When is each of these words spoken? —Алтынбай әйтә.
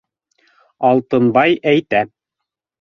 —Алтынбай 0.89 1.55
әйтә. 1.75 2.05